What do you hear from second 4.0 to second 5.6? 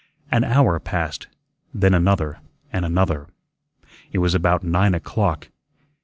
It was about nine o'clock.